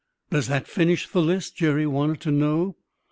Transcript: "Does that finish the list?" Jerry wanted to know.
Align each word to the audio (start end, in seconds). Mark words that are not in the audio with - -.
"Does 0.31 0.47
that 0.47 0.65
finish 0.67 1.07
the 1.07 1.21
list?" 1.21 1.55
Jerry 1.57 1.85
wanted 1.85 2.21
to 2.21 2.31
know. 2.31 2.75